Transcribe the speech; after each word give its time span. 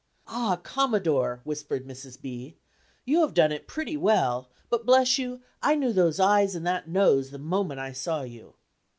"Ah, 0.25 0.55
Commodore," 0.55 1.41
whispered 1.43 1.85
Mrs. 1.87 2.19
B., 2.19 2.57
"you 3.05 3.21
have 3.21 3.35
done 3.35 3.51
it 3.51 3.67
pretty 3.67 3.95
well, 3.95 4.49
but 4.67 4.83
bless 4.83 5.19
you, 5.19 5.41
I 5.61 5.75
knew 5.75 5.93
those 5.93 6.19
eyes 6.19 6.55
and 6.55 6.65
that 6.65 6.89
nose 6.89 7.29
the 7.29 7.37
moment 7.37 7.79
I 7.79 7.91
saw 7.93 8.23
you." 8.23 8.55